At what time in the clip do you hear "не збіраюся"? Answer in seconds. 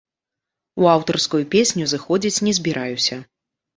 2.49-3.23